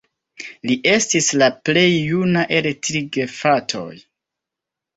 [0.69, 3.87] Li estis la plej juna el tri gefratoj.